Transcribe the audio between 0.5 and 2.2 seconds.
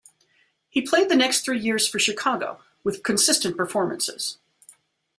He played the next three years for